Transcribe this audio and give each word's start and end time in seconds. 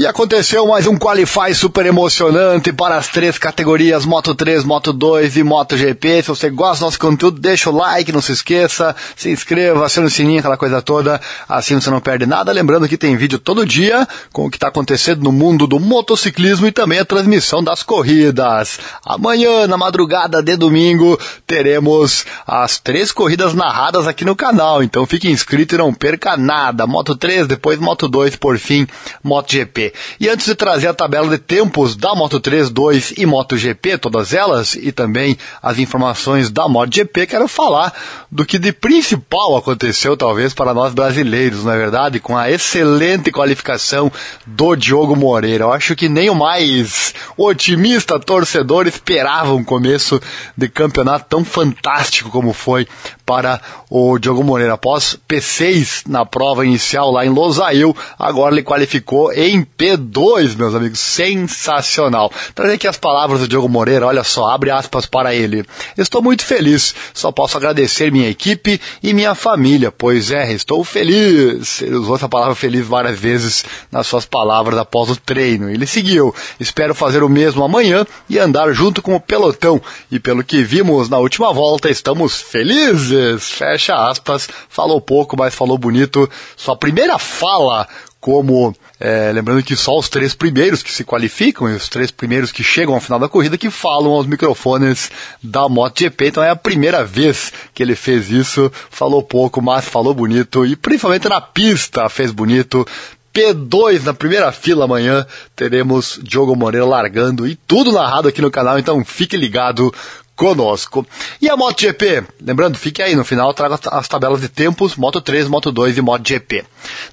E 0.00 0.06
aconteceu 0.06 0.66
mais 0.66 0.86
um 0.86 0.96
Qualify 0.96 1.54
super 1.54 1.84
emocionante 1.84 2.72
para 2.72 2.96
as 2.96 3.08
três 3.08 3.36
categorias 3.36 4.06
Moto 4.06 4.34
3, 4.34 4.64
Moto 4.64 4.94
2 4.94 5.36
e 5.36 5.42
Moto 5.42 5.76
GP. 5.76 6.22
Se 6.22 6.28
você 6.28 6.48
gosta 6.48 6.78
do 6.78 6.86
nosso 6.86 6.98
conteúdo, 6.98 7.38
deixa 7.38 7.68
o 7.68 7.76
like, 7.76 8.10
não 8.10 8.22
se 8.22 8.32
esqueça, 8.32 8.96
se 9.14 9.30
inscreva, 9.30 9.84
aciona 9.84 10.08
o 10.08 10.10
sininho, 10.10 10.38
aquela 10.38 10.56
coisa 10.56 10.80
toda, 10.80 11.20
assim 11.46 11.78
você 11.78 11.90
não 11.90 12.00
perde 12.00 12.24
nada. 12.24 12.50
Lembrando 12.50 12.88
que 12.88 12.96
tem 12.96 13.14
vídeo 13.14 13.38
todo 13.38 13.66
dia 13.66 14.08
com 14.32 14.46
o 14.46 14.50
que 14.50 14.56
está 14.56 14.68
acontecendo 14.68 15.22
no 15.22 15.30
mundo 15.30 15.66
do 15.66 15.78
motociclismo 15.78 16.66
e 16.66 16.72
também 16.72 17.00
a 17.00 17.04
transmissão 17.04 17.62
das 17.62 17.82
corridas. 17.82 18.80
Amanhã, 19.04 19.66
na 19.66 19.76
madrugada 19.76 20.42
de 20.42 20.56
domingo, 20.56 21.20
teremos 21.46 22.24
as 22.46 22.78
três 22.78 23.12
corridas 23.12 23.52
narradas 23.52 24.06
aqui 24.06 24.24
no 24.24 24.34
canal, 24.34 24.82
então 24.82 25.04
fique 25.04 25.30
inscrito 25.30 25.74
e 25.74 25.78
não 25.78 25.92
perca 25.92 26.38
nada. 26.38 26.86
Moto 26.86 27.14
3, 27.14 27.46
depois 27.46 27.78
Moto 27.78 28.08
2, 28.08 28.36
por 28.36 28.58
fim, 28.58 28.86
Moto 29.22 29.52
GP. 29.52 29.89
E 30.18 30.28
antes 30.28 30.46
de 30.46 30.54
trazer 30.54 30.88
a 30.88 30.94
tabela 30.94 31.28
de 31.28 31.38
tempos 31.38 31.96
da 31.96 32.14
Moto 32.14 32.38
3, 32.40 32.70
2 32.70 33.14
e 33.18 33.26
MotoGP, 33.26 33.98
todas 33.98 34.32
elas, 34.32 34.74
e 34.74 34.92
também 34.92 35.36
as 35.62 35.78
informações 35.78 36.50
da 36.50 36.68
MotoGP, 36.68 37.26
quero 37.26 37.48
falar 37.48 37.92
do 38.30 38.44
que 38.44 38.58
de 38.58 38.72
principal 38.72 39.56
aconteceu, 39.56 40.16
talvez, 40.16 40.54
para 40.54 40.74
nós 40.74 40.94
brasileiros, 40.94 41.64
na 41.64 41.74
é 41.74 41.78
verdade, 41.78 42.20
com 42.20 42.36
a 42.36 42.50
excelente 42.50 43.30
qualificação 43.30 44.12
do 44.46 44.76
Diogo 44.76 45.16
Moreira. 45.16 45.64
Eu 45.64 45.72
acho 45.72 45.96
que 45.96 46.08
nem 46.08 46.30
o 46.30 46.34
mais 46.34 47.14
otimista 47.36 48.18
torcedor 48.18 48.86
esperava 48.86 49.54
um 49.54 49.64
começo 49.64 50.20
de 50.56 50.68
campeonato 50.68 51.26
tão 51.28 51.44
fantástico 51.44 52.30
como 52.30 52.52
foi 52.52 52.86
para 53.30 53.60
o 53.88 54.18
Diogo 54.18 54.42
Moreira. 54.42 54.72
Após 54.72 55.16
P6 55.28 56.02
na 56.08 56.26
prova 56.26 56.66
inicial 56.66 57.12
lá 57.12 57.24
em 57.24 57.28
Losail, 57.28 57.96
agora 58.18 58.52
ele 58.52 58.64
qualificou 58.64 59.32
em 59.32 59.64
P2, 59.64 60.56
meus 60.56 60.74
amigos. 60.74 60.98
Sensacional. 60.98 62.32
Trazer 62.56 62.74
aqui 62.74 62.88
as 62.88 62.96
palavras 62.96 63.38
do 63.38 63.46
Diogo 63.46 63.68
Moreira, 63.68 64.04
olha 64.04 64.24
só, 64.24 64.50
abre 64.50 64.72
aspas 64.72 65.06
para 65.06 65.32
ele. 65.32 65.64
Estou 65.96 66.20
muito 66.20 66.44
feliz, 66.44 66.92
só 67.14 67.30
posso 67.30 67.56
agradecer 67.56 68.10
minha 68.10 68.28
equipe 68.28 68.80
e 69.00 69.14
minha 69.14 69.36
família, 69.36 69.92
pois 69.92 70.32
é, 70.32 70.52
estou 70.52 70.82
feliz. 70.82 71.82
Ele 71.82 71.94
usou 71.94 72.16
essa 72.16 72.28
palavra 72.28 72.56
feliz 72.56 72.84
várias 72.84 73.16
vezes 73.16 73.64
nas 73.92 74.08
suas 74.08 74.26
palavras 74.26 74.76
após 74.76 75.08
o 75.08 75.14
treino. 75.14 75.70
Ele 75.70 75.86
seguiu, 75.86 76.34
espero 76.58 76.96
fazer 76.96 77.22
o 77.22 77.28
mesmo 77.28 77.62
amanhã 77.62 78.04
e 78.28 78.40
andar 78.40 78.72
junto 78.72 79.00
com 79.00 79.14
o 79.14 79.20
pelotão. 79.20 79.80
E 80.10 80.18
pelo 80.18 80.42
que 80.42 80.64
vimos 80.64 81.08
na 81.08 81.18
última 81.18 81.52
volta, 81.52 81.88
estamos 81.88 82.40
felizes 82.40 83.19
fecha 83.38 83.94
aspas, 83.94 84.48
falou 84.68 85.00
pouco, 85.00 85.36
mas 85.36 85.54
falou 85.54 85.78
bonito. 85.78 86.28
Sua 86.56 86.76
primeira 86.76 87.18
fala 87.18 87.86
como, 88.20 88.74
é, 89.00 89.32
lembrando 89.32 89.62
que 89.62 89.74
só 89.74 89.98
os 89.98 90.08
três 90.08 90.34
primeiros 90.34 90.82
que 90.82 90.92
se 90.92 91.04
qualificam 91.04 91.68
e 91.70 91.74
os 91.74 91.88
três 91.88 92.10
primeiros 92.10 92.52
que 92.52 92.62
chegam 92.62 92.94
ao 92.94 93.00
final 93.00 93.18
da 93.18 93.28
corrida 93.28 93.56
que 93.56 93.70
falam 93.70 94.12
aos 94.12 94.26
microfones 94.26 95.10
da 95.42 95.66
MotoGP, 95.68 96.26
então 96.26 96.42
é 96.42 96.50
a 96.50 96.56
primeira 96.56 97.02
vez 97.02 97.50
que 97.72 97.82
ele 97.82 97.96
fez 97.96 98.30
isso, 98.30 98.70
falou 98.90 99.22
pouco, 99.22 99.62
mas 99.62 99.86
falou 99.86 100.12
bonito. 100.12 100.66
E 100.66 100.76
principalmente 100.76 101.28
na 101.28 101.40
pista 101.40 102.08
fez 102.10 102.30
bonito, 102.30 102.86
P2 103.32 104.02
na 104.02 104.12
primeira 104.12 104.52
fila 104.52 104.84
amanhã. 104.84 105.26
Teremos 105.56 106.20
Diogo 106.22 106.54
Moreira 106.54 106.86
largando 106.86 107.46
e 107.46 107.56
tudo 107.56 107.92
narrado 107.92 108.28
aqui 108.28 108.42
no 108.42 108.50
canal, 108.50 108.78
então 108.78 109.02
fique 109.02 109.36
ligado 109.36 109.92
conosco. 110.40 111.06
E 111.38 111.50
a 111.50 111.56
MotoGP? 111.56 112.24
Lembrando, 112.40 112.78
fique 112.78 113.02
aí, 113.02 113.14
no 113.14 113.26
final 113.26 113.52
trago 113.52 113.78
as 113.90 114.08
tabelas 114.08 114.40
de 114.40 114.48
tempos, 114.48 114.96
Moto 114.96 115.20
3, 115.20 115.46
Moto 115.46 115.70
2 115.70 115.98
e 115.98 116.00
MotoGP. 116.00 116.64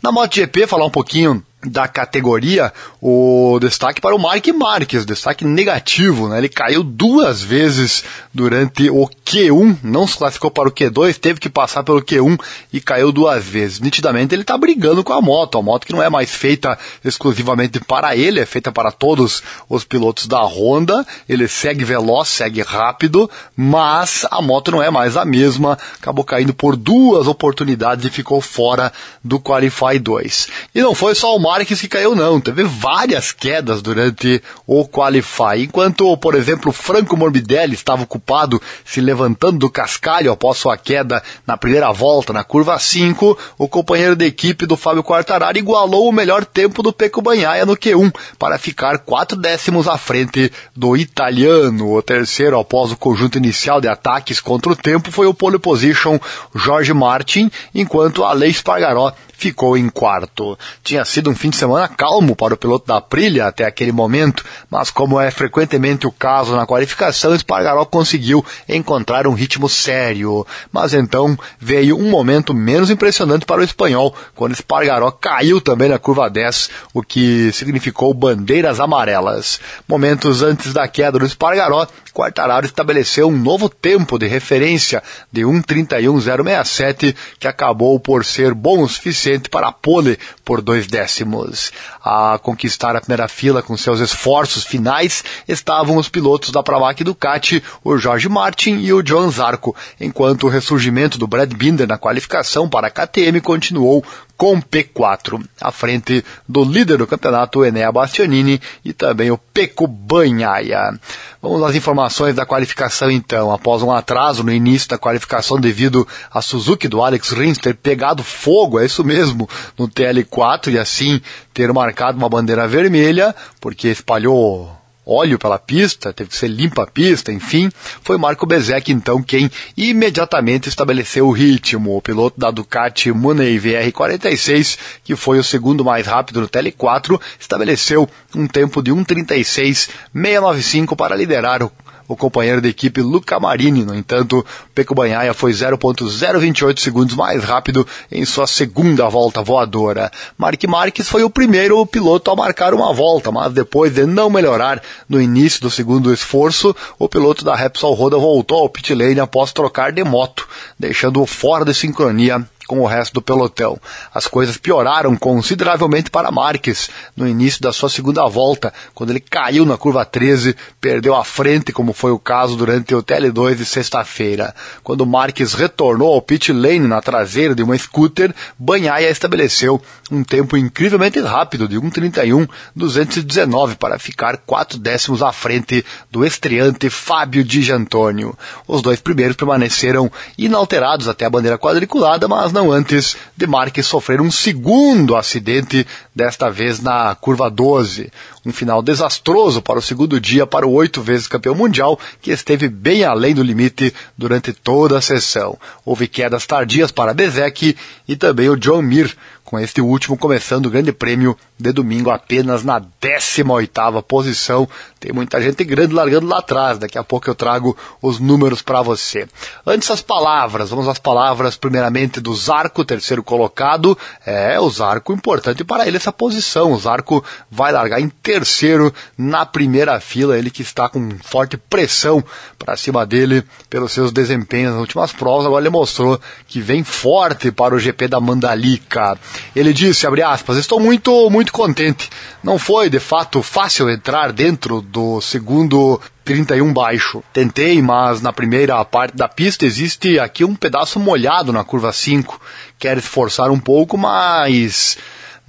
Na 0.01 0.13
MotoGP, 0.13 0.65
falar 0.65 0.85
um 0.85 0.89
pouquinho 0.89 1.43
da 1.61 1.89
categoria, 1.89 2.71
o 3.01 3.57
destaque 3.59 3.99
para 3.99 4.15
o 4.15 4.19
Mark 4.19 4.47
Marques, 4.47 5.05
destaque 5.05 5.43
negativo, 5.43 6.29
né? 6.29 6.37
Ele 6.37 6.47
caiu 6.47 6.83
duas 6.83 7.41
vezes 7.41 8.01
durante 8.33 8.89
o 8.89 9.09
Q1, 9.27 9.79
não 9.83 10.07
se 10.07 10.17
classificou 10.17 10.49
para 10.49 10.69
o 10.69 10.71
Q2, 10.71 11.17
teve 11.17 11.37
que 11.37 11.49
passar 11.49 11.83
pelo 11.83 12.01
Q1 12.01 12.39
e 12.71 12.79
caiu 12.79 13.11
duas 13.11 13.43
vezes. 13.43 13.81
Nitidamente 13.81 14.33
ele 14.33 14.43
está 14.43 14.57
brigando 14.57 15.03
com 15.03 15.11
a 15.11 15.21
moto, 15.21 15.57
a 15.57 15.61
moto 15.61 15.85
que 15.85 15.91
não 15.91 16.01
é 16.01 16.09
mais 16.09 16.31
feita 16.31 16.79
exclusivamente 17.03 17.81
para 17.81 18.15
ele, 18.15 18.39
é 18.39 18.45
feita 18.45 18.71
para 18.71 18.89
todos 18.89 19.43
os 19.69 19.83
pilotos 19.83 20.27
da 20.27 20.41
Honda, 20.41 21.05
ele 21.27 21.45
segue 21.49 21.83
veloz, 21.83 22.29
segue 22.29 22.61
rápido, 22.61 23.29
mas 23.55 24.25
a 24.31 24.41
moto 24.41 24.71
não 24.71 24.81
é 24.81 24.89
mais 24.89 25.17
a 25.17 25.25
mesma, 25.25 25.77
acabou 25.99 26.23
caindo 26.23 26.53
por 26.53 26.77
duas 26.77 27.27
oportunidades 27.27 28.05
e 28.05 28.09
ficou 28.09 28.39
fora 28.39 28.93
do 29.21 29.41
Qualify 29.41 29.99
2. 29.99 30.47
E 30.73 30.81
não 30.81 30.95
foi 30.95 31.13
só 31.13 31.35
o 31.35 31.39
Marques 31.39 31.81
que 31.81 31.89
caiu 31.89 32.15
não, 32.15 32.39
teve 32.39 32.63
várias 32.63 33.33
quedas 33.33 33.81
durante 33.81 34.41
o 34.65 34.87
Qualify, 34.87 35.63
enquanto, 35.63 36.15
por 36.15 36.33
exemplo, 36.33 36.71
Franco 36.71 37.17
Morbidelli 37.17 37.73
estava 37.73 38.03
ocupado 38.03 38.61
se 38.85 39.01
levantando 39.01 39.16
do 39.57 39.69
cascalho 39.69 40.31
após 40.31 40.57
sua 40.57 40.77
queda 40.77 41.23
na 41.45 41.57
primeira 41.57 41.91
volta, 41.91 42.31
na 42.31 42.43
curva 42.43 42.77
5, 42.77 43.37
o 43.57 43.67
companheiro 43.67 44.15
de 44.15 44.25
equipe 44.25 44.65
do 44.65 44.77
Fábio 44.77 45.03
Quartararo 45.03 45.57
igualou 45.57 46.07
o 46.07 46.11
melhor 46.11 46.45
tempo 46.45 46.83
do 46.83 46.93
Peco 46.93 47.21
Banhaia 47.21 47.65
no 47.65 47.75
Q1, 47.75 48.13
para 48.37 48.57
ficar 48.57 48.99
quatro 48.99 49.37
décimos 49.37 49.87
à 49.87 49.97
frente 49.97 50.51
do 50.75 50.95
italiano. 50.95 51.93
O 51.93 52.01
terceiro, 52.01 52.59
após 52.59 52.91
o 52.91 52.97
conjunto 52.97 53.37
inicial 53.37 53.81
de 53.81 53.87
ataques 53.87 54.39
contra 54.39 54.71
o 54.71 54.75
tempo, 54.75 55.11
foi 55.11 55.27
o 55.27 55.33
pole 55.33 55.59
position 55.59 56.19
Jorge 56.53 56.93
Martin, 56.93 57.51
enquanto 57.73 58.23
Aleix 58.23 58.61
Pargaró 58.61 59.13
ficou 59.37 59.77
em 59.77 59.87
quarto. 59.87 60.57
Tinha 60.83 61.05
sido 61.05 61.29
um 61.29 61.35
fim 61.35 61.51
de 61.51 61.57
semana 61.57 61.87
calmo 61.87 62.35
para 62.35 62.55
o 62.55 62.57
piloto 62.57 62.87
da 62.87 62.97
Aprilia 62.97 63.45
até 63.45 63.65
aquele 63.65 63.91
momento, 63.91 64.43
mas 64.69 64.89
como 64.89 65.19
é 65.19 65.29
frequentemente 65.29 66.07
o 66.07 66.11
caso 66.11 66.55
na 66.55 66.65
qualificação, 66.65 67.35
Espargaró 67.35 67.85
conseguiu 67.85 68.43
encontrar 68.67 69.06
um 69.27 69.33
ritmo 69.33 69.69
sério. 69.69 70.45
Mas 70.71 70.93
então 70.93 71.37
veio 71.59 71.97
um 71.97 72.09
momento 72.09 72.53
menos 72.53 72.89
impressionante 72.89 73.45
para 73.45 73.61
o 73.61 73.63
espanhol, 73.63 74.13
quando 74.35 74.53
Espargaró 74.53 75.11
caiu 75.11 75.61
também 75.61 75.89
na 75.89 75.99
curva 75.99 76.29
10, 76.29 76.69
o 76.93 77.01
que 77.01 77.51
significou 77.53 78.13
bandeiras 78.13 78.79
amarelas. 78.79 79.59
Momentos 79.87 80.41
antes 80.41 80.73
da 80.73 80.87
queda 80.87 81.19
do 81.19 81.25
Espargaró, 81.25 81.87
Quartararo 82.17 82.65
estabeleceu 82.65 83.27
um 83.27 83.37
novo 83.37 83.69
tempo 83.69 84.17
de 84.17 84.25
referência 84.25 85.03
de 85.31 85.41
1.31.067, 85.41 87.15
que 87.39 87.47
acabou 87.47 87.99
por 87.99 88.25
ser 88.25 88.55
bom 88.55 88.81
o 88.81 88.89
suficiente 88.89 89.49
para 89.49 89.67
a 89.67 89.71
pole 89.71 90.17
por 90.43 90.59
dois 90.59 90.87
décimos. 90.87 91.71
A 92.03 92.39
conquistar 92.41 92.95
a 92.95 93.01
primeira 93.01 93.27
fila 93.27 93.61
com 93.61 93.77
seus 93.77 93.99
esforços 93.99 94.63
finais 94.63 95.23
estavam 95.47 95.97
os 95.97 96.09
pilotos 96.09 96.49
da 96.49 96.63
Pramac 96.63 97.03
Ducati, 97.03 97.63
o 97.83 97.97
Jorge 97.99 98.27
Martin 98.27 98.77
e 98.79 98.91
o 98.91 98.96
John 99.03 99.29
Zarco, 99.29 99.75
enquanto 99.99 100.43
o 100.45 100.49
ressurgimento 100.49 101.17
do 101.17 101.27
Brad 101.27 101.53
Binder 101.53 101.87
na 101.87 101.97
qualificação 101.97 102.69
para 102.69 102.87
a 102.87 102.89
KTM 102.89 103.41
continuou 103.41 104.03
com 104.37 104.61
P4, 104.61 105.43
à 105.59 105.71
frente 105.71 106.23
do 106.47 106.63
líder 106.63 106.99
do 106.99 107.07
campeonato, 107.07 107.65
Enea 107.65 107.91
Bastianini, 107.91 108.61
e 108.85 108.93
também 108.93 109.31
o 109.31 109.37
Peco 109.37 109.87
Banhaia. 109.87 110.97
Vamos 111.41 111.63
às 111.63 111.75
informações 111.75 112.35
da 112.35 112.45
qualificação 112.45 113.09
então. 113.09 113.51
Após 113.51 113.81
um 113.81 113.91
atraso 113.91 114.43
no 114.43 114.51
início 114.51 114.89
da 114.89 114.97
qualificação 114.97 115.59
devido 115.59 116.07
a 116.31 116.41
Suzuki 116.41 116.87
do 116.87 117.01
Alex 117.01 117.31
Rins 117.31 117.57
ter 117.57 117.73
pegado 117.75 118.23
fogo, 118.23 118.79
é 118.79 118.85
isso 118.85 119.03
mesmo, 119.03 119.49
no 119.77 119.87
TL4 119.87 120.71
e 120.73 120.77
assim 120.77 121.19
ter 121.51 121.73
marcado 121.73 122.17
uma 122.17 122.29
bandeira 122.29 122.67
vermelha, 122.67 123.35
porque 123.59 123.87
espalhou 123.87 124.76
óleo 125.07 125.39
pela 125.39 125.57
pista, 125.57 126.11
teve 126.11 126.29
que 126.29 126.35
ser 126.35 126.49
limpa 126.49 126.83
a 126.83 126.87
pista, 126.87 127.31
enfim, 127.31 127.71
foi 128.03 128.17
Marco 128.17 128.45
Bezek 128.45 128.91
então 128.91 129.23
quem 129.23 129.49
imediatamente 129.75 130.67
estabeleceu 130.67 131.27
o 131.27 131.31
ritmo. 131.31 131.95
O 131.95 132.01
piloto 132.01 132.39
da 132.39 132.51
Ducati 132.51 133.11
Money 133.11 133.59
VR46, 133.59 134.77
que 135.03 135.15
foi 135.15 135.39
o 135.39 135.43
segundo 135.43 135.85
mais 135.85 136.05
rápido 136.05 136.41
no 136.41 136.49
Tele4, 136.49 137.19
estabeleceu 137.39 138.07
um 138.35 138.47
tempo 138.47 138.81
de 138.81 138.91
1:36.695 138.91 140.95
para 140.95 141.15
liderar 141.15 141.63
o 141.63 141.71
o 142.07 142.15
companheiro 142.15 142.61
da 142.61 142.69
equipe 142.69 143.01
Luca 143.01 143.39
Marini. 143.39 143.83
No 143.83 143.95
entanto, 143.95 144.45
Peco 144.73 144.95
Banhaia 144.95 145.33
foi 145.33 145.51
0.028 145.51 146.79
segundos 146.79 147.15
mais 147.15 147.43
rápido 147.43 147.85
em 148.11 148.23
sua 148.25 148.47
segunda 148.47 149.07
volta 149.09 149.41
voadora. 149.41 150.11
Mark 150.37 150.63
Marques 150.65 151.09
foi 151.09 151.23
o 151.23 151.29
primeiro 151.29 151.85
piloto 151.85 152.31
a 152.31 152.35
marcar 152.35 152.73
uma 152.73 152.93
volta, 152.93 153.31
mas 153.31 153.53
depois 153.53 153.93
de 153.93 154.05
não 154.05 154.29
melhorar 154.29 154.81
no 155.09 155.21
início 155.21 155.61
do 155.61 155.69
segundo 155.69 156.13
esforço, 156.13 156.75
o 156.97 157.09
piloto 157.09 157.43
da 157.43 157.55
Repsol 157.55 157.93
Roda 157.93 158.17
voltou 158.17 158.59
ao 158.59 158.69
pit 158.69 158.93
lane 158.93 159.19
após 159.19 159.51
trocar 159.51 159.91
de 159.91 160.03
moto, 160.03 160.47
deixando-o 160.79 161.25
fora 161.25 161.65
de 161.65 161.73
sincronia 161.73 162.47
com 162.67 162.81
o 162.81 162.85
resto 162.85 163.13
do 163.13 163.21
pelotão. 163.21 163.79
As 164.13 164.27
coisas 164.27 164.57
pioraram 164.57 165.15
consideravelmente 165.15 166.11
para 166.11 166.29
Marques 166.29 166.89
no 167.15 167.27
início 167.27 167.61
da 167.61 167.71
sua 167.71 167.89
segunda 167.89 168.27
volta, 168.27 168.73
quando 168.93 169.11
ele 169.11 169.19
caiu 169.19 169.65
na 169.65 169.77
curva 169.77 170.05
13, 170.05 170.55
perdeu 170.79 171.15
a 171.15 171.23
frente, 171.23 171.71
como 171.71 171.93
foi 171.93 172.11
o 172.11 172.19
caso 172.19 172.55
durante 172.57 172.93
o 172.93 173.01
TL2 173.01 173.55
de 173.55 173.65
sexta-feira. 173.65 174.53
Quando 174.83 175.05
Marques 175.05 175.53
retornou 175.53 176.13
ao 176.13 176.21
pit 176.21 176.51
lane 176.51 176.87
na 176.87 177.01
traseira 177.01 177.55
de 177.55 177.63
uma 177.63 177.77
scooter, 177.77 178.35
Banhaia 178.59 179.09
estabeleceu 179.09 179.81
um 180.11 180.23
tempo 180.23 180.57
incrivelmente 180.57 181.19
rápido 181.19 181.67
de 181.67 181.77
1:31.219 181.77 183.75
para 183.75 183.99
ficar 183.99 184.37
quatro 184.37 184.77
décimos 184.77 185.21
à 185.21 185.31
frente 185.31 185.85
do 186.11 186.25
estreante 186.25 186.89
Fábio 186.89 187.43
Di 187.43 187.61
Giantônio. 187.61 188.37
Os 188.67 188.81
dois 188.81 188.99
primeiros 188.99 189.35
permaneceram 189.35 190.11
inalterados 190.37 191.07
até 191.07 191.25
a 191.25 191.29
bandeira 191.29 191.57
quadriculada, 191.57 192.27
mas 192.27 192.51
não 192.57 192.71
antes 192.71 193.15
de 193.35 193.45
Marques 193.45 193.85
sofrer 193.85 194.19
um 194.19 194.31
segundo 194.31 195.15
acidente, 195.15 195.85
desta 196.15 196.49
vez 196.49 196.79
na 196.79 197.13
curva 197.13 197.51
12. 197.51 198.11
Um 198.47 198.53
final 198.53 198.81
desastroso 198.81 199.61
para 199.61 199.77
o 199.77 199.81
segundo 199.81 200.21
dia 200.21 200.47
para 200.47 200.65
o 200.65 200.71
oito 200.71 201.01
vezes 201.01 201.27
campeão 201.27 201.53
mundial, 201.53 201.99
que 202.21 202.31
esteve 202.31 202.69
bem 202.69 203.03
além 203.03 203.35
do 203.35 203.43
limite 203.43 203.93
durante 204.17 204.53
toda 204.53 204.97
a 204.97 205.01
sessão. 205.01 205.57
Houve 205.83 206.07
quedas 206.07 206.45
tardias 206.45 206.89
para 206.89 207.13
Bezek 207.13 207.75
e 208.07 208.15
também 208.15 208.47
o 208.47 208.55
John 208.55 208.81
Mir, 208.81 209.13
com 209.47 209.57
este 209.57 209.79
último 209.79 210.17
começando 210.17 210.65
o 210.65 210.69
Grande 210.69 210.91
Prêmio 210.91 211.37
de 211.57 211.71
domingo 211.71 212.09
apenas 212.09 212.65
na 212.65 212.81
18ª 212.81 214.03
posição. 214.03 214.67
Tem 214.99 215.13
muita 215.13 215.41
gente 215.41 215.63
grande 215.63 215.93
largando 215.93 216.27
lá 216.27 216.39
atrás. 216.39 216.77
Daqui 216.77 216.97
a 216.97 217.03
pouco 217.03 217.29
eu 217.29 217.35
trago 217.35 217.77
os 218.01 218.19
números 218.19 218.61
para 218.61 218.81
você. 218.81 219.25
Antes 219.65 219.89
as 219.89 220.01
palavras, 220.01 220.69
vamos 220.69 220.87
às 220.89 220.99
palavras 220.99 221.55
primeiramente 221.55 222.19
do 222.19 222.35
Zarco, 222.35 222.83
terceiro 222.83 223.23
colocado. 223.23 223.97
É, 224.25 224.59
o 224.59 224.69
Zarco 224.69 225.13
importante 225.13 225.63
para 225.63 225.87
ele 225.87 225.95
essa 225.95 226.11
posição. 226.11 226.73
O 226.73 226.77
Zarco 226.77 227.23
vai 227.49 227.71
largar 227.71 228.01
em 228.01 228.09
terceiro 228.37 228.93
na 229.17 229.45
primeira 229.45 229.99
fila, 229.99 230.37
ele 230.37 230.51
que 230.51 230.61
está 230.61 230.87
com 230.87 231.09
forte 231.23 231.57
pressão 231.57 232.23
para 232.59 232.77
cima 232.77 233.03
dele 233.03 233.43
pelos 233.67 233.91
seus 233.91 234.11
desempenhos 234.11 234.73
nas 234.73 234.81
últimas 234.81 235.11
provas. 235.11 235.47
Agora 235.47 235.63
ele 235.63 235.71
mostrou 235.71 236.19
que 236.47 236.61
vem 236.61 236.83
forte 236.83 237.51
para 237.51 237.73
o 237.73 237.79
GP 237.79 238.07
da 238.07 238.19
Mandalika. 238.19 239.17
Ele 239.55 239.73
disse, 239.73 240.05
abre 240.05 240.21
aspas, 240.21 240.57
estou 240.57 240.79
muito, 240.79 241.29
muito 241.31 241.51
contente. 241.51 242.09
Não 242.43 242.59
foi, 242.59 242.89
de 242.89 242.99
fato, 242.99 243.41
fácil 243.41 243.89
entrar 243.89 244.31
dentro 244.31 244.81
do 244.81 245.19
segundo 245.19 245.99
31 246.23 246.71
baixo. 246.71 247.23
Tentei, 247.33 247.81
mas 247.81 248.21
na 248.21 248.31
primeira 248.31 248.83
parte 248.85 249.17
da 249.17 249.27
pista 249.27 249.65
existe 249.65 250.19
aqui 250.19 250.43
um 250.45 250.55
pedaço 250.55 250.99
molhado 250.99 251.51
na 251.51 251.63
curva 251.63 251.91
5. 251.91 252.39
Quer 252.77 252.97
esforçar 252.97 253.49
um 253.49 253.59
pouco, 253.59 253.97
mas 253.97 254.97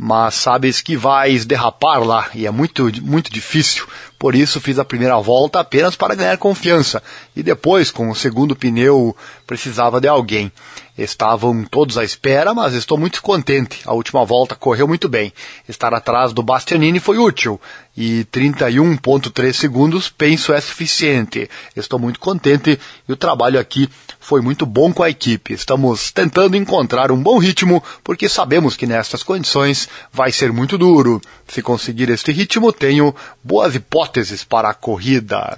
mas 0.00 0.36
sabes 0.36 0.80
que 0.80 0.96
vais 0.96 1.44
derrapar 1.44 2.04
lá 2.04 2.28
e 2.32 2.46
é 2.46 2.50
muito, 2.52 2.88
muito 3.02 3.32
difícil. 3.32 3.84
Por 4.16 4.32
isso 4.32 4.60
fiz 4.60 4.78
a 4.78 4.84
primeira 4.84 5.18
volta 5.18 5.58
apenas 5.58 5.96
para 5.96 6.14
ganhar 6.14 6.38
confiança 6.38 7.02
e 7.34 7.42
depois, 7.42 7.90
com 7.90 8.08
o 8.08 8.14
segundo 8.14 8.54
pneu, 8.54 9.16
precisava 9.48 9.98
de 9.98 10.06
alguém. 10.06 10.52
Estavam 10.96 11.64
todos 11.64 11.96
à 11.96 12.04
espera, 12.04 12.52
mas 12.52 12.74
estou 12.74 12.98
muito 12.98 13.22
contente. 13.22 13.80
A 13.86 13.94
última 13.94 14.24
volta 14.24 14.54
correu 14.54 14.86
muito 14.86 15.08
bem. 15.08 15.32
Estar 15.66 15.94
atrás 15.94 16.32
do 16.32 16.42
Bastianini 16.42 17.00
foi 17.00 17.18
útil 17.18 17.58
e 17.96 18.26
31.3 18.30 19.52
segundos 19.54 20.10
penso 20.10 20.52
é 20.52 20.60
suficiente. 20.60 21.48
Estou 21.74 21.98
muito 21.98 22.20
contente 22.20 22.78
e 23.08 23.12
o 23.12 23.16
trabalho 23.16 23.58
aqui 23.58 23.88
foi 24.20 24.42
muito 24.42 24.66
bom 24.66 24.92
com 24.92 25.02
a 25.02 25.08
equipe. 25.08 25.54
Estamos 25.54 26.12
tentando 26.12 26.56
encontrar 26.56 27.10
um 27.10 27.22
bom 27.22 27.38
ritmo 27.38 27.82
porque 28.04 28.28
sabemos 28.28 28.76
que 28.76 28.86
nestas 28.86 29.22
condições 29.22 29.88
vai 30.12 30.30
ser 30.30 30.52
muito 30.52 30.76
duro. 30.76 31.22
Se 31.46 31.62
conseguir 31.62 32.10
este 32.10 32.32
ritmo, 32.32 32.72
tenho 32.72 33.14
boas 33.42 33.74
hipóteses 33.74 34.44
para 34.44 34.68
a 34.68 34.74
corrida. 34.74 35.56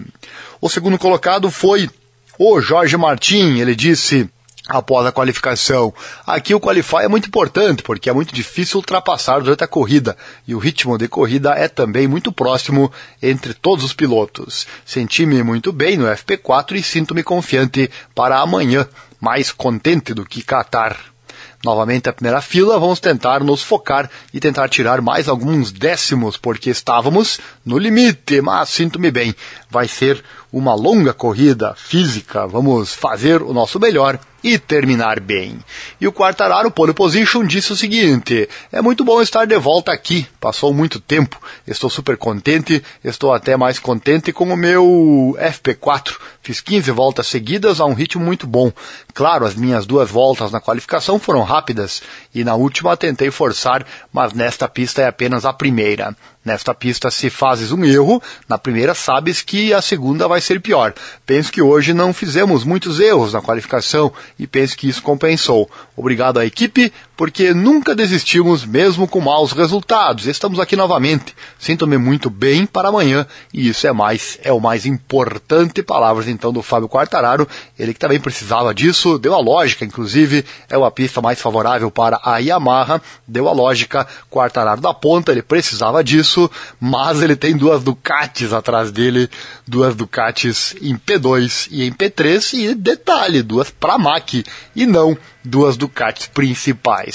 O 0.61 0.69
segundo 0.69 0.99
colocado 0.99 1.51
foi 1.51 1.91
o 2.43 2.59
Jorge 2.59 2.97
Martin. 2.97 3.59
Ele 3.59 3.77
disse 3.77 4.27
após 4.67 5.05
a 5.05 5.13
qualificação. 5.13 5.93
Aqui 6.27 6.55
o 6.55 6.61
qualify 6.61 7.03
é 7.03 7.09
muito 7.09 7.29
importante 7.29 7.83
porque 7.83 8.09
é 8.09 8.13
muito 8.15 8.35
difícil 8.35 8.79
ultrapassar 8.79 9.41
durante 9.41 9.63
a 9.63 9.69
corrida 9.69 10.17
e 10.49 10.55
o 10.55 10.59
ritmo 10.59 10.97
de 10.97 11.07
corrida 11.07 11.51
é 11.51 11.69
também 11.69 12.09
muito 12.09 12.33
próximo 12.33 12.91
entre 13.23 13.53
todos 13.53 13.85
os 13.85 13.93
pilotos. 13.93 14.67
Senti-me 14.87 15.43
muito 15.43 15.71
bem 15.71 15.99
no 15.99 16.07
FP4 16.07 16.77
e 16.77 16.83
sinto-me 16.83 17.23
confiante 17.23 17.91
para 18.15 18.41
amanhã, 18.41 18.89
mais 19.21 19.53
contente 19.53 20.15
do 20.15 20.25
que 20.25 20.43
Qatar. 20.43 20.97
Novamente 21.63 22.09
a 22.09 22.13
primeira 22.13 22.41
fila, 22.41 22.79
vamos 22.79 23.01
tentar 23.01 23.45
nos 23.45 23.63
focar 23.63 24.11
e 24.33 24.41
tentar 24.41 24.67
tirar 24.71 25.03
mais 25.03 25.29
alguns 25.29 25.71
décimos, 25.71 26.39
porque 26.39 26.71
estávamos 26.71 27.39
no 27.67 27.77
limite, 27.77 28.41
mas 28.41 28.71
sinto-me 28.71 29.11
bem. 29.11 29.35
Vai 29.71 29.87
ser 29.87 30.23
uma 30.53 30.75
longa 30.75 31.15
corrida 31.15 31.75
física, 31.77 32.47
vamos 32.47 32.93
fazer 32.93 33.41
o 33.43 33.53
nosso 33.53 33.79
melhor 33.79 34.19
e 34.43 34.59
terminar 34.59 35.21
bem. 35.21 35.59
E 36.01 36.07
o 36.07 36.13
Quartararo, 36.13 36.71
pole 36.71 36.95
position, 36.95 37.45
disse 37.45 37.73
o 37.73 37.77
seguinte: 37.77 38.49
É 38.73 38.81
muito 38.81 39.05
bom 39.05 39.21
estar 39.21 39.47
de 39.47 39.59
volta 39.59 39.93
aqui. 39.93 40.27
Passou 40.41 40.73
muito 40.73 40.99
tempo. 40.99 41.41
Estou 41.67 41.91
super 41.91 42.17
contente. 42.17 42.83
Estou 43.05 43.33
até 43.33 43.57
mais 43.57 43.79
contente 43.79 44.33
com 44.33 44.45
o 44.45 44.57
meu 44.57 45.37
FP4. 45.39 46.17
Fiz 46.43 46.61
15 46.61 46.91
voltas 46.91 47.27
seguidas 47.27 47.81
a 47.81 47.85
um 47.85 47.93
ritmo 47.93 48.25
muito 48.25 48.47
bom. 48.47 48.73
Claro, 49.15 49.45
as 49.45 49.55
minhas 49.55 49.87
duas 49.87 50.11
voltas 50.11 50.51
na 50.51 50.61
qualificação 50.61 51.19
foram 51.19 51.43
rápidas 51.43 52.03
e 52.35 52.43
na 52.43 52.55
última 52.55 52.97
tentei 52.97 53.31
forçar, 53.31 53.85
mas 54.13 54.33
nesta 54.33 54.67
pista 54.69 55.03
é 55.03 55.07
apenas 55.07 55.45
a 55.45 55.53
primeira. 55.53 56.17
Nesta 56.43 56.73
pista, 56.75 57.11
se 57.11 57.29
fazes 57.29 57.71
um 57.71 57.85
erro, 57.85 58.23
na 58.49 58.57
primeira 58.57 58.95
sabes 58.95 59.43
que 59.43 59.75
a 59.75 59.83
segunda 59.83 60.27
vai 60.27 60.41
ser 60.41 60.59
pior. 60.59 60.95
Penso 61.27 61.53
que 61.53 61.61
hoje 61.61 61.93
não 61.93 62.15
fizemos 62.15 62.65
muitos 62.65 62.99
erros 62.99 63.35
na 63.35 63.43
qualificação 63.43 64.11
e 64.39 64.47
penso 64.47 64.75
que 64.75 64.89
isso 64.89 65.03
compensou. 65.03 65.71
Obrigado 65.95 66.39
à 66.39 66.47
equipe, 66.47 66.91
porque 67.21 67.53
nunca 67.53 67.95
desistimos 67.95 68.65
mesmo 68.65 69.07
com 69.07 69.21
maus 69.21 69.53
resultados. 69.53 70.27
Estamos 70.27 70.59
aqui 70.59 70.75
novamente. 70.75 71.37
Sinto-me 71.59 71.99
muito 71.99 72.31
bem 72.31 72.65
para 72.65 72.89
amanhã 72.89 73.27
e 73.53 73.69
isso 73.69 73.87
é 73.87 73.93
mais 73.93 74.39
é 74.43 74.51
o 74.51 74.59
mais 74.59 74.87
importante. 74.87 75.83
Palavras 75.83 76.27
então 76.27 76.51
do 76.51 76.63
Fábio 76.63 76.89
Quartararo, 76.89 77.47
ele 77.79 77.93
que 77.93 78.01
também 78.01 78.19
precisava 78.19 78.75
disso, 78.75 79.19
deu 79.19 79.35
a 79.35 79.39
lógica, 79.39 79.85
inclusive 79.85 80.47
é 80.71 80.79
uma 80.79 80.91
pista 80.91 81.21
mais 81.21 81.39
favorável 81.39 81.91
para 81.91 82.19
a 82.25 82.39
Yamaha, 82.39 83.03
deu 83.29 83.49
a 83.49 83.53
lógica. 83.53 84.07
Quartararo 84.31 84.81
da 84.81 84.95
ponta, 84.95 85.31
ele 85.31 85.43
precisava 85.43 86.03
disso 86.03 86.31
isso, 86.31 86.51
mas 86.81 87.21
ele 87.21 87.35
tem 87.37 87.57
duas 87.57 87.83
Ducatis 87.83 88.53
atrás 88.53 88.93
dele, 88.93 89.29
duas 89.67 89.95
Ducatis 89.95 90.75
em 90.81 90.97
P2 90.97 91.69
e 91.71 91.85
em 91.85 91.93
P3, 91.93 92.55
e 92.55 92.75
detalhe, 92.75 93.43
duas 93.43 93.71
Pramac 93.71 94.45
e 94.75 94.87
não 94.87 95.19
duas 95.45 95.77
Ducatis 95.77 96.29
principais. 96.29 97.10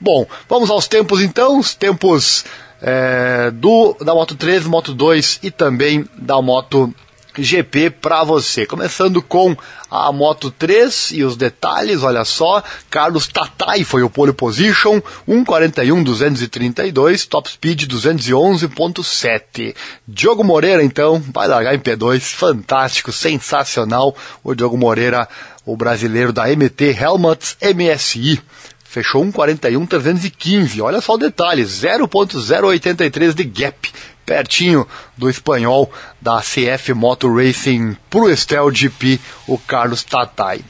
Bom, 0.00 0.26
vamos 0.48 0.70
aos 0.70 0.86
tempos 0.86 1.20
então, 1.20 1.58
os 1.58 1.74
tempos 1.74 2.44
é, 2.80 3.50
do 3.52 3.96
da 4.00 4.14
Moto 4.14 4.34
3, 4.34 4.66
Moto 4.66 4.92
2 4.94 5.40
e 5.42 5.50
também 5.50 6.08
da 6.16 6.40
Moto 6.42 6.94
GP 7.38 7.90
para 7.90 8.24
você. 8.24 8.64
Começando 8.66 9.20
com 9.22 9.56
a 9.90 10.10
Moto 10.12 10.50
3 10.50 11.12
e 11.12 11.22
os 11.22 11.36
detalhes, 11.36 12.02
olha 12.02 12.24
só, 12.24 12.64
Carlos 12.90 13.28
Tatai 13.28 13.84
foi 13.84 14.02
o 14.02 14.10
pole 14.10 14.32
position, 14.32 15.02
1:41.232, 15.28 17.26
top 17.28 17.50
speed 17.50 17.84
211.7. 17.84 19.74
Diogo 20.06 20.42
Moreira 20.44 20.82
então 20.82 21.22
vai 21.32 21.46
largar 21.48 21.74
em 21.74 21.78
P2, 21.78 22.20
fantástico, 22.20 23.12
sensacional. 23.12 24.16
O 24.42 24.54
Diogo 24.54 24.78
Moreira, 24.78 25.28
o 25.64 25.76
brasileiro 25.76 26.32
da 26.32 26.48
MT 26.48 26.96
Helmets 26.98 27.56
MSI 27.62 28.40
fechou 28.96 29.22
1:41.315. 29.26 30.80
Olha 30.80 31.02
só 31.02 31.14
o 31.14 31.18
detalhe, 31.18 31.62
0.083 31.64 33.34
de 33.34 33.44
gap 33.44 33.92
pertinho 34.24 34.88
do 35.16 35.28
espanhol 35.28 35.90
da 36.20 36.40
CF 36.40 36.94
Motor 36.94 37.36
Racing 37.36 37.96
Pro 38.08 38.30
Estel 38.30 38.70
GP, 38.70 39.20
o 39.46 39.58
Carlos 39.58 40.02
Tatai. 40.02 40.64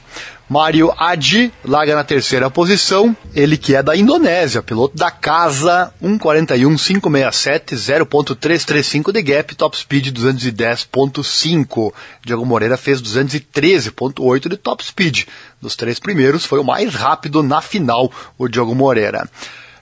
Mário 0.49 0.93
Adi 0.97 1.51
larga 1.65 1.93
na 1.93 2.05
terceira 2.05 2.49
posição, 2.49 3.13
ele 3.35 3.57
que 3.57 3.75
é 3.75 3.83
da 3.83 3.97
Indonésia, 3.97 4.63
piloto 4.63 4.95
da 4.95 5.11
casa 5.11 5.91
141.567, 6.01 7.75
0.335 7.75 9.11
de 9.11 9.21
gap, 9.21 9.55
top 9.55 9.77
speed 9.77 10.07
210.5. 10.17 11.93
Diego 12.23 12.45
Moreira 12.45 12.77
fez 12.77 13.01
213.8 13.01 14.47
de 14.47 14.55
top 14.55 14.85
speed. 14.85 15.25
Dos 15.61 15.75
três 15.75 15.99
primeiros 15.99 16.45
foi 16.45 16.59
o 16.59 16.63
mais 16.63 16.93
rápido 16.93 17.41
na 17.41 17.61
final, 17.61 18.11
o 18.37 18.47
Diogo 18.47 18.75
Moreira 18.75 19.27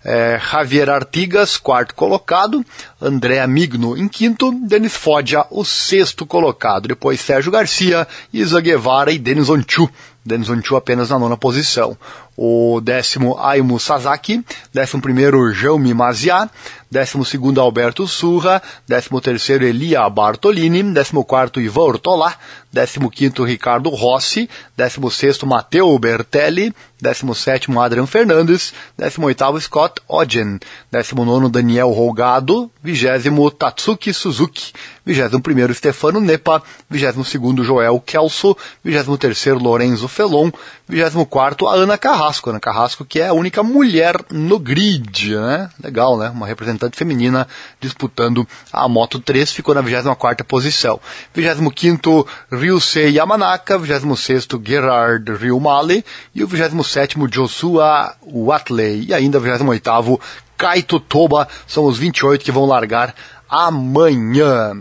é, 0.05 0.39
Javier 0.39 0.88
Artigas, 0.88 1.58
quarto 1.58 1.96
colocado, 1.96 2.63
André 3.01 3.39
Amigno 3.39 3.98
em 3.98 4.08
quinto, 4.08 4.51
Denis 4.51 4.96
Foggia, 4.96 5.46
o 5.50 5.65
sexto 5.65 6.27
colocado. 6.27 6.88
Depois 6.88 7.20
Sérgio 7.20 7.51
Garcia, 7.51 8.08
Isa 8.32 8.62
Guevara 8.62 9.12
e 9.12 9.17
Denis 9.17 9.50
Onchu. 9.50 9.89
Denis 10.24 10.48
Onchu 10.48 10.75
apenas 10.75 11.10
na 11.10 11.17
nona 11.17 11.36
posição. 11.36 11.98
O 12.38 12.82
décimo 12.82 13.38
Aimu 13.39 13.80
Sasaki, 13.80 14.44
décimo 14.74 15.01
primeiro 15.01 15.51
Jaume 15.54 15.94
Maziá, 15.94 16.50
décimo 16.92 17.25
segundo 17.25 17.62
Alberto 17.62 18.08
Surra, 18.08 18.62
décimo 18.88 19.22
terceiro 19.22 19.65
Elia 19.65 20.10
Bartolini, 20.10 20.84
décimo 20.84 21.24
quarto 21.24 21.60
Ivan 21.60 21.84
Ortolá, 21.84 22.36
décimo 22.72 23.10
quinto 23.10 23.44
Ricardo 23.44 23.89
Rossi, 23.89 24.50
décimo 24.77 25.10
sexto 25.10 25.48
Matteo 25.48 25.98
Bertelli, 25.98 26.74
décimo 27.01 27.36
sétimo 27.36 27.82
Adrian 27.82 28.08
Fernandes, 28.08 28.74
décimo 28.98 29.27
oitavo 29.27 29.60
Scott 29.60 30.01
Ogen, 30.08 30.60
décimo 30.92 31.25
nono 31.25 31.50
Daniel 31.50 31.86
Rolgado, 31.86 32.72
vigésimo 32.84 33.51
Tatsuki 33.51 34.13
Suzuki, 34.13 34.74
vigésimo 35.06 35.42
primeiro 35.42 35.74
Stefano 35.74 36.20
Nepa, 36.20 36.63
vigésimo 36.89 37.24
segundo 37.24 37.63
Joel 37.63 38.01
Kelso, 38.06 38.58
vigésimo 38.84 39.18
terceiro 39.18 39.60
Lorenzo 39.60 40.08
Felon, 40.08 40.51
vigésimo 40.88 41.25
quarto 41.25 41.68
Ana 41.68 41.98
Carrasco, 41.98 42.25
Ana 42.46 42.60
Carrasco 42.60 43.05
que 43.05 43.20
é 43.20 43.27
a 43.27 43.34
única 43.34 43.63
mulher 43.63 44.15
no 44.32 44.58
grid, 44.60 45.36
né? 45.36 45.70
Legal, 45.82 46.17
né? 46.17 46.29
Uma 46.29 46.48
representante 46.48 46.98
feminina 46.98 47.48
disputando 47.79 48.48
a 48.72 48.88
Moto 48.88 49.20
3, 49.20 49.51
ficou 49.51 49.75
na 49.75 49.84
24ª 49.84 50.44
posição. 50.44 51.00
25º 51.36 52.25
Ryusei 52.51 53.12
Yamanaka, 53.12 53.77
26º 53.77 54.62
Gerard 54.65 55.32
Ryumale 55.34 56.03
e 56.34 56.44
o 56.44 56.48
27º 56.48 57.27
Joshua 57.29 58.15
Watley 58.25 59.05
e 59.08 59.13
ainda 59.13 59.39
28º 59.39 60.20
Kaito 60.58 61.00
Toba, 61.00 61.48
são 61.67 61.86
os 61.86 61.98
28 61.98 62.44
que 62.44 62.51
vão 62.51 62.65
largar 62.65 63.13
amanhã. 63.50 64.74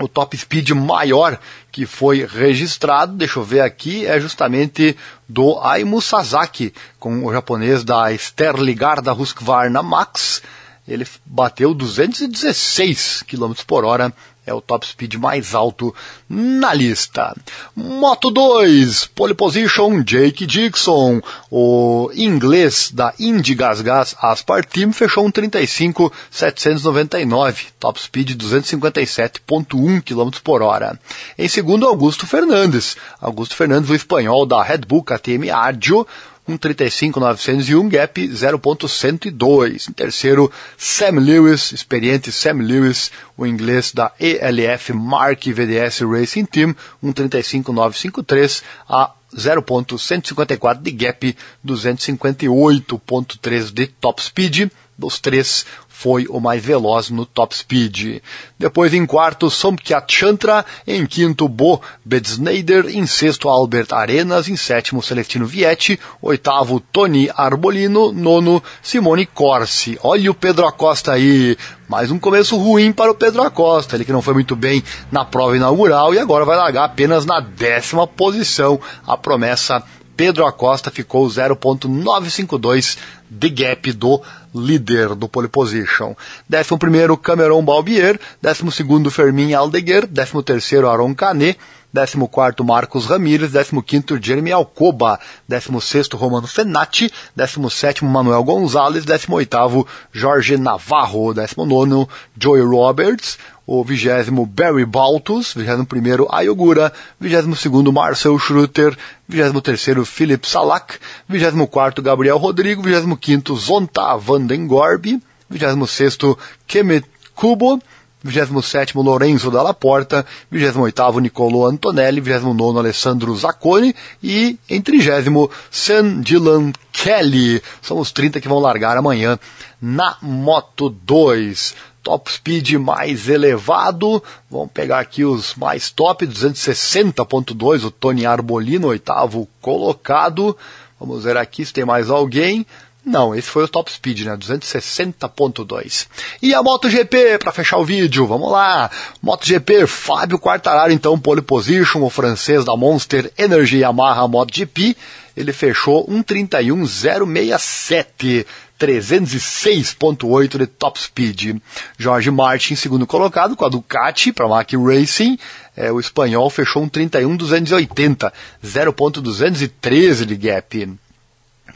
O 0.00 0.08
top 0.08 0.36
speed 0.36 0.70
maior 0.70 1.38
que 1.70 1.86
foi 1.86 2.26
registrado, 2.26 3.12
deixa 3.12 3.38
eu 3.38 3.44
ver 3.44 3.60
aqui, 3.60 4.04
é 4.06 4.18
justamente 4.18 4.96
do 5.28 5.58
Aimu 5.60 6.02
Sasaki, 6.02 6.74
com 6.98 7.24
o 7.24 7.32
japonês 7.32 7.84
da 7.84 8.12
Sterligarda 8.12 9.12
Husqvarna 9.12 9.82
Max. 9.82 10.42
Ele 10.86 11.06
bateu 11.24 11.72
216 11.72 13.22
km 13.26 13.52
por 13.66 13.84
hora 13.84 14.12
é 14.46 14.52
o 14.52 14.60
top 14.60 14.86
speed 14.86 15.14
mais 15.14 15.54
alto 15.54 15.94
na 16.28 16.74
lista. 16.74 17.34
Moto 17.74 18.30
2, 18.30 19.06
pole 19.14 19.32
position 19.34 20.02
Jake 20.02 20.44
Dixon. 20.46 21.22
O 21.50 22.10
inglês 22.14 22.90
da 22.92 23.14
Indy 23.18 23.54
Gas 23.54 23.80
Gas 23.80 24.14
Aspar 24.20 24.62
Team 24.64 24.92
fechou 24.92 25.26
um 25.26 25.30
35,799, 25.30 27.68
top 27.80 28.00
speed 28.00 28.32
257,1 28.32 30.02
km 30.02 30.30
por 30.42 30.60
hora. 30.62 30.98
Em 31.38 31.48
segundo, 31.48 31.86
Augusto 31.86 32.26
Fernandes. 32.26 32.96
Augusto 33.20 33.54
Fernandes, 33.56 33.90
o 33.90 33.94
espanhol 33.94 34.46
da 34.46 34.62
Red 34.62 34.82
Bull 34.86 35.02
KTM 35.02 35.50
Ardio, 35.50 36.06
um 36.46 36.56
35,901, 36.56 37.88
gap 37.88 38.28
0.102. 38.28 39.88
Em 39.88 39.92
terceiro, 39.92 40.52
Sam 40.76 41.20
Lewis, 41.20 41.72
experiente 41.72 42.30
Sam 42.30 42.62
Lewis, 42.62 43.10
o 43.36 43.46
inglês 43.46 43.92
da 43.92 44.12
ELF 44.20 44.92
Mark 44.92 45.44
VDS 45.46 46.00
Racing 46.00 46.44
Team, 46.44 46.76
um 47.02 47.12
35,953 47.12 48.62
a 48.88 49.12
0.154 49.34 50.80
de 50.80 50.90
gap, 50.90 51.36
258.3 51.66 53.72
de 53.72 53.86
top 53.86 54.22
speed. 54.22 54.70
Dos 54.96 55.18
três, 55.18 55.66
foi 55.96 56.26
o 56.28 56.40
mais 56.40 56.62
veloz 56.62 57.08
no 57.08 57.24
top 57.24 57.56
speed. 57.56 58.20
Depois 58.58 58.92
em 58.92 59.06
quarto, 59.06 59.48
Somkiat 59.48 60.12
Chantra, 60.12 60.66
em 60.84 61.06
quinto, 61.06 61.48
Bo 61.48 61.80
Bedsneider, 62.04 62.88
em 62.88 63.06
sexto, 63.06 63.48
Albert 63.48 63.86
Arenas, 63.92 64.48
em 64.48 64.56
sétimo, 64.56 65.02
Celestino 65.02 65.46
Vietti, 65.46 65.98
oitavo, 66.20 66.80
Tony 66.80 67.30
Arbolino, 67.34 68.12
nono, 68.12 68.60
Simone 68.82 69.24
Corsi. 69.24 69.96
Olha 70.02 70.32
o 70.32 70.34
Pedro 70.34 70.66
Acosta 70.66 71.12
aí, 71.12 71.56
mais 71.88 72.10
um 72.10 72.18
começo 72.18 72.56
ruim 72.56 72.92
para 72.92 73.12
o 73.12 73.14
Pedro 73.14 73.42
Acosta, 73.42 73.94
ele 73.94 74.04
que 74.04 74.12
não 74.12 74.20
foi 74.20 74.34
muito 74.34 74.56
bem 74.56 74.82
na 75.12 75.24
prova 75.24 75.56
inaugural 75.56 76.12
e 76.12 76.18
agora 76.18 76.44
vai 76.44 76.56
largar 76.56 76.86
apenas 76.86 77.24
na 77.24 77.38
décima 77.38 78.04
posição. 78.04 78.80
A 79.06 79.16
promessa 79.16 79.80
Pedro 80.16 80.44
Acosta 80.46 80.90
ficou 80.90 81.26
0.952 81.26 82.98
de 83.34 83.50
gap 83.50 83.92
do 83.92 84.22
líder 84.54 85.14
do 85.14 85.28
pole 85.28 85.48
position. 85.48 86.14
11 86.50 87.16
Cameron 87.22 87.64
Balbier, 87.64 88.18
12 88.40 89.10
Fermin 89.10 89.54
Aldeguer, 89.54 90.06
13 90.06 90.76
Aaron 90.84 91.14
Canet, 91.14 91.58
14 91.94 92.64
Marcos 92.64 93.06
Ramírez, 93.06 93.52
15 93.52 94.18
Jeremy 94.20 94.52
Alcoba, 94.52 95.18
16 95.48 96.08
Romano 96.14 96.46
Fenati, 96.46 97.10
17 97.36 98.04
Manuel 98.04 98.42
Gonzalez, 98.42 99.04
18 99.04 99.86
Jorge 100.12 100.56
Navarro, 100.56 101.32
19 101.32 102.08
Joey 102.36 102.62
Roberts, 102.62 103.38
o 103.66 103.82
vigésimo 103.82 104.44
Barry 104.44 104.84
Baltus, 104.84 105.54
vigésimo 105.54 105.86
primeiro 105.86 106.28
Ayogura, 106.30 106.92
vigésimo 107.18 107.56
segundo 107.56 107.92
Marcel 107.92 108.38
Schruter, 108.38 108.96
vigésimo 109.28 109.60
terceiro 109.60 110.04
Philip 110.04 110.46
Salak, 110.46 111.00
vigésimo 111.28 111.66
quarto 111.66 112.02
Gabriel 112.02 112.36
Rodrigo, 112.36 112.82
vigésimo 112.82 113.16
quinto 113.16 113.56
Zonta 113.56 114.16
Vandengorb, 114.16 115.20
vigésimo 115.48 115.86
sexto 115.86 116.38
Kemet 116.66 117.06
Kubo, 117.34 117.80
27 118.24 118.96
Lorenzo 118.96 119.50
Dalla 119.50 119.74
Porta, 119.74 120.24
28 120.50 121.20
Nicolo 121.20 121.66
Antonelli, 121.66 122.20
29 122.20 122.78
Alessandro 122.78 123.36
Zacconi 123.36 123.94
e 124.22 124.58
em 124.68 124.80
30 124.80 125.50
San 125.70 126.20
Dylan 126.22 126.72
Kelly. 126.90 127.62
São 127.82 127.98
os 127.98 128.10
30 128.12 128.40
que 128.40 128.48
vão 128.48 128.58
largar 128.58 128.96
amanhã 128.96 129.38
na 129.80 130.16
Moto 130.22 130.88
2 130.88 131.74
top 132.04 132.30
speed 132.30 132.74
mais 132.74 133.28
elevado. 133.28 134.22
Vamos 134.50 134.70
pegar 134.72 135.00
aqui 135.00 135.24
os 135.24 135.54
mais 135.54 135.90
top, 135.90 136.26
260.2, 136.26 137.84
o 137.84 137.90
Tony 137.90 138.26
Arbolino, 138.26 138.88
oitavo 138.88 139.48
colocado. 139.60 140.56
Vamos 141.00 141.24
ver 141.24 141.36
aqui 141.36 141.64
se 141.64 141.72
tem 141.72 141.84
mais 141.84 142.10
alguém. 142.10 142.64
Não, 143.04 143.34
esse 143.34 143.50
foi 143.50 143.64
o 143.64 143.68
top 143.68 143.92
speed, 143.92 144.20
né? 144.22 144.34
260.2. 144.36 146.06
E 146.40 146.54
a 146.54 146.62
MotoGP, 146.62 147.38
para 147.38 147.52
fechar 147.52 147.76
o 147.76 147.84
vídeo, 147.84 148.26
vamos 148.26 148.50
lá. 148.50 148.90
MotoGP, 149.20 149.86
Fábio 149.86 150.38
Quartararo, 150.38 150.90
então, 150.90 151.18
pole 151.18 151.42
position, 151.42 152.02
o 152.02 152.08
francês 152.08 152.64
da 152.64 152.74
Monster 152.74 153.30
Energy 153.36 153.80
Yamaha 153.80 154.26
MotoGP. 154.26 154.96
Ele 155.36 155.52
fechou 155.52 156.08
1:31.067. 156.08 158.46
306.8 158.84 160.58
de 160.58 160.66
top 160.66 161.00
speed. 161.00 161.56
Jorge 161.96 162.30
Martin, 162.30 162.74
segundo 162.74 163.06
colocado, 163.06 163.56
com 163.56 163.64
a 163.64 163.68
Ducati 163.68 164.30
para 164.30 164.46
Mac 164.46 164.70
Racing. 164.74 165.38
É, 165.74 165.90
o 165.90 165.98
espanhol 165.98 166.50
fechou 166.50 166.82
um 166.82 166.88
31.280, 166.88 168.30
0.213 168.62 170.24
de 170.26 170.36
gap. 170.36 170.98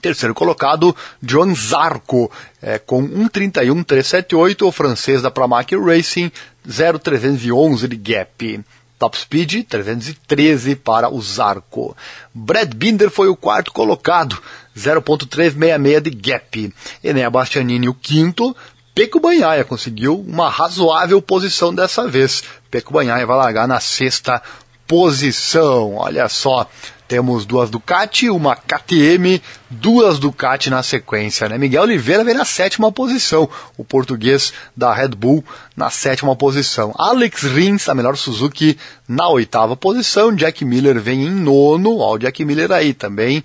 Terceiro 0.03 0.35
colocado, 0.35 0.95
John 1.21 1.53
Zarco, 1.55 2.31
é, 2.63 2.79
com 2.79 3.03
1.31.378, 3.03 4.67
o 4.67 4.71
francês 4.71 5.23
da 5.23 5.31
Pramac 5.31 5.75
Racing, 5.75 6.31
0.311 6.69 7.89
de 7.89 7.97
gap. 7.97 8.65
Top 8.99 9.17
Speed 9.17 9.65
313 9.69 10.75
para 10.75 11.09
o 11.09 11.21
Zarco. 11.23 11.97
Brad 12.35 12.75
Binder 12.75 13.11
foi 13.11 13.29
o 13.29 13.37
quarto 13.37 13.73
colocado, 13.73 14.41
0.366 14.77 16.01
de 16.01 16.11
gap. 16.11 16.75
Enea 17.03 17.31
Bastianini 17.31 17.89
o 17.89 17.95
quinto. 17.95 18.57
Peco 18.95 19.21
Banhaia 19.21 19.65
conseguiu 19.65 20.19
uma 20.21 20.51
razoável 20.51 21.23
posição 21.23 21.73
dessa 21.73 22.09
vez. 22.09 22.43
Peco 22.71 22.93
Banhaia 22.93 23.25
vai 23.25 23.37
largar 23.37 23.69
na 23.69 23.79
sexta 23.79 24.43
posição. 24.89 25.95
Olha 25.95 26.29
só, 26.29 26.69
temos 27.09 27.47
duas 27.47 27.71
Ducati, 27.71 28.29
uma 28.29 28.55
KTM, 28.55 29.43
duas 29.71 30.19
Ducati 30.19 30.69
na 30.69 30.83
sequência. 30.83 31.49
Né? 31.49 31.57
Miguel 31.57 31.83
Oliveira 31.83 32.23
vem 32.23 32.35
na 32.35 32.45
sétima 32.45 32.93
posição, 32.93 33.49
o 33.79 33.85
português 33.85 34.53
da 34.77 34.93
Red 34.93 35.09
Bull 35.09 35.43
na 35.75 35.89
sétima 35.89 36.37
posição. 36.37 36.95
Alex 36.99 37.43
Rins, 37.43 37.89
a 37.89 37.95
melhor 37.95 38.17
Suzuki, 38.17 38.79
na 39.09 39.27
oitava 39.29 39.75
posição. 39.75 40.35
Jack 40.35 40.65
Miller 40.65 41.01
vem 41.01 41.25
em 41.25 41.31
nono, 41.31 41.99
ó, 41.99 42.15
o 42.15 42.19
Jack 42.19 42.45
Miller 42.45 42.71
aí 42.71 42.93
também 42.93 43.43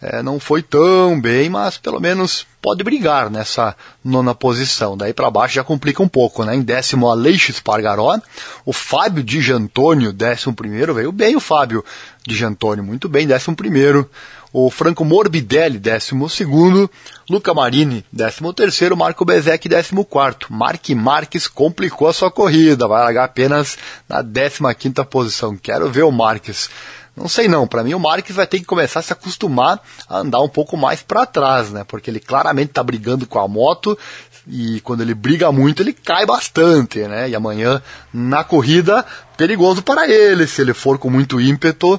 é, 0.00 0.22
não 0.22 0.38
foi 0.38 0.62
tão 0.62 1.18
bem, 1.18 1.48
mas 1.48 1.78
pelo 1.78 1.98
menos 1.98 2.46
pode 2.60 2.84
brigar 2.84 3.30
nessa 3.30 3.74
nona 4.04 4.34
posição. 4.34 4.96
Daí 4.96 5.14
para 5.14 5.30
baixo 5.30 5.54
já 5.54 5.64
complica 5.64 6.02
um 6.02 6.08
pouco, 6.08 6.44
né? 6.44 6.54
Em 6.54 6.62
décimo, 6.62 7.08
Aleixo 7.08 7.52
Spargaró. 7.52 8.18
O 8.64 8.72
Fábio 8.72 9.22
Di 9.22 9.40
Giantônio, 9.40 10.12
décimo 10.12 10.54
primeiro, 10.54 10.92
veio 10.92 11.10
bem 11.10 11.34
o 11.34 11.40
Fábio 11.40 11.84
Di 12.26 12.34
Giantônio, 12.34 12.84
muito 12.84 13.08
bem, 13.08 13.26
décimo 13.26 13.56
primeiro. 13.56 14.08
O 14.52 14.70
Franco 14.70 15.04
Morbidelli, 15.04 15.78
décimo 15.78 16.28
segundo. 16.28 16.90
Luca 17.28 17.52
Marini, 17.52 18.04
décimo 18.12 18.52
terceiro. 18.52 18.96
Marco 18.96 19.24
Bezek, 19.24 19.68
décimo 19.68 20.04
quarto. 20.04 20.52
Mark 20.52 20.88
Marques 20.90 21.48
complicou 21.48 22.08
a 22.08 22.12
sua 22.12 22.30
corrida, 22.30 22.88
vai 22.88 23.02
largar 23.02 23.24
apenas 23.24 23.76
na 24.08 24.22
décima 24.22 24.74
quinta 24.74 25.04
posição. 25.04 25.56
Quero 25.56 25.90
ver 25.90 26.04
o 26.04 26.12
Marques 26.12 26.70
Não 27.16 27.28
sei 27.28 27.48
não, 27.48 27.66
para 27.66 27.82
mim 27.82 27.94
o 27.94 27.98
Marques 27.98 28.36
vai 28.36 28.46
ter 28.46 28.58
que 28.58 28.66
começar 28.66 29.00
a 29.00 29.02
se 29.02 29.12
acostumar 29.12 29.80
a 30.06 30.18
andar 30.18 30.42
um 30.42 30.48
pouco 30.48 30.76
mais 30.76 31.02
para 31.02 31.24
trás, 31.24 31.70
né? 31.70 31.82
Porque 31.82 32.10
ele 32.10 32.20
claramente 32.20 32.70
está 32.70 32.82
brigando 32.82 33.26
com 33.26 33.38
a 33.38 33.48
moto 33.48 33.98
e 34.46 34.80
quando 34.82 35.00
ele 35.00 35.14
briga 35.14 35.50
muito 35.50 35.82
ele 35.82 35.94
cai 35.94 36.26
bastante, 36.26 37.00
né? 37.00 37.30
E 37.30 37.34
amanhã 37.34 37.82
na 38.12 38.44
corrida 38.44 39.04
perigoso 39.36 39.82
para 39.82 40.06
ele 40.06 40.46
se 40.46 40.60
ele 40.60 40.74
for 40.74 40.98
com 40.98 41.08
muito 41.08 41.40
ímpeto 41.40 41.98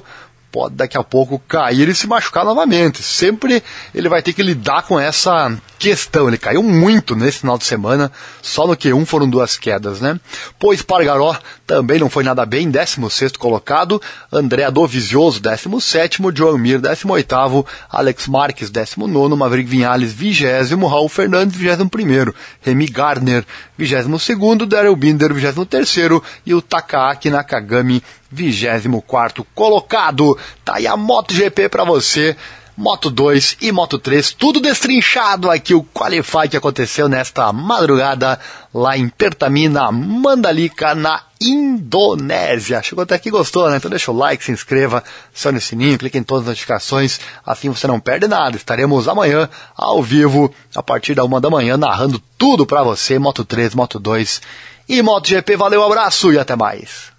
pode 0.50 0.74
daqui 0.74 0.96
a 0.96 1.04
pouco 1.04 1.38
cair 1.38 1.88
e 1.88 1.94
se 1.94 2.06
machucar 2.06 2.44
novamente. 2.44 3.02
Sempre 3.02 3.62
ele 3.94 4.08
vai 4.08 4.22
ter 4.22 4.32
que 4.32 4.42
lidar 4.42 4.82
com 4.82 4.98
essa 4.98 5.56
questão. 5.78 6.28
Ele 6.28 6.38
caiu 6.38 6.62
muito 6.62 7.14
nesse 7.14 7.40
final 7.40 7.56
de 7.56 7.64
semana, 7.64 8.10
só 8.42 8.66
no 8.66 8.76
Q1 8.76 9.06
foram 9.06 9.28
duas 9.28 9.56
quedas, 9.56 10.00
né? 10.00 10.18
Pois 10.58 10.82
Pargaró 10.82 11.36
também 11.66 12.00
não 12.00 12.10
foi 12.10 12.24
nada 12.24 12.44
bem, 12.44 12.70
16 12.70 13.32
colocado, 13.32 14.00
André 14.32 14.70
Dovizioso, 14.70 15.40
17, 15.40 16.18
João 16.34 16.58
Mir, 16.58 16.80
18, 16.80 17.66
Alex 17.90 18.26
Marques, 18.26 18.70
19, 18.70 19.36
Maverick 19.36 19.68
Vinhales, 19.68 20.12
20, 20.12 20.44
Raul 20.88 21.08
Fernandes, 21.08 21.56
21, 21.56 22.32
Remy 22.62 22.86
Gardner, 22.86 23.44
22, 23.76 24.66
Daryl 24.66 24.96
Binder, 24.96 25.32
23 25.32 25.96
e 26.44 26.54
o 26.54 26.62
Takaaki 26.62 27.30
Nakagami, 27.30 28.02
24 28.30 29.46
colocado. 29.54 30.36
Tá 30.64 30.76
aí 30.76 30.86
a 30.86 30.96
MotoGP 30.96 31.68
para 31.68 31.84
você. 31.84 32.36
Moto 32.80 33.10
2 33.10 33.56
e 33.60 33.72
Moto 33.72 33.98
3, 33.98 34.34
tudo 34.34 34.60
destrinchado 34.60 35.50
aqui 35.50 35.74
o 35.74 35.82
Qualify 35.82 36.48
que 36.48 36.56
aconteceu 36.56 37.08
nesta 37.08 37.52
madrugada 37.52 38.38
lá 38.72 38.96
em 38.96 39.08
Pertamina, 39.08 39.90
Mandalika, 39.90 40.94
na 40.94 41.24
Indonésia. 41.40 42.80
Chegou 42.80 43.02
até 43.02 43.16
aqui 43.16 43.32
gostou, 43.32 43.68
né? 43.68 43.78
Então 43.78 43.90
deixa 43.90 44.12
o 44.12 44.16
like, 44.16 44.44
se 44.44 44.52
inscreva, 44.52 45.02
acione 45.34 45.58
o 45.58 45.60
sininho, 45.60 45.98
clique 45.98 46.18
em 46.18 46.22
todas 46.22 46.42
as 46.44 46.50
notificações, 46.50 47.18
assim 47.44 47.68
você 47.68 47.88
não 47.88 47.98
perde 47.98 48.28
nada. 48.28 48.56
Estaremos 48.56 49.08
amanhã 49.08 49.48
ao 49.76 50.00
vivo, 50.00 50.54
a 50.72 50.80
partir 50.82 51.16
da 51.16 51.24
uma 51.24 51.40
da 51.40 51.50
manhã, 51.50 51.76
narrando 51.76 52.22
tudo 52.38 52.64
para 52.64 52.84
você, 52.84 53.18
Moto 53.18 53.44
3, 53.44 53.74
Moto 53.74 53.98
2 53.98 54.40
e 54.88 55.02
MotoGP. 55.02 55.56
Valeu, 55.56 55.82
abraço 55.82 56.32
e 56.32 56.38
até 56.38 56.54
mais. 56.54 57.17